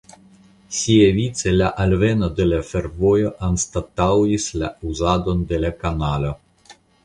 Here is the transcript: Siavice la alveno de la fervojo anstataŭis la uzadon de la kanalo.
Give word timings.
Siavice 0.77 1.51
la 1.57 1.67
alveno 1.83 2.29
de 2.39 2.47
la 2.49 2.63
fervojo 2.71 3.35
anstataŭis 3.51 4.51
la 4.65 4.73
uzadon 4.93 5.49
de 5.53 5.65
la 5.67 5.73
kanalo. 5.85 6.35